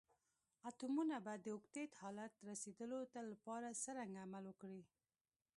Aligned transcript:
اتومونه 0.69 1.15
به 1.25 1.33
د 1.43 1.47
اوکتیت 1.55 1.91
حالت 2.01 2.31
ته 2.37 2.41
رسیدول 2.51 2.91
لپاره 3.33 3.79
څرنګه 3.83 4.19
عمل 4.25 4.43
وکړي؟ 4.47 4.81